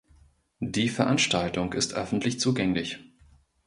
[0.63, 2.97] Die Veranstaltung ist öffentlich zugänglich.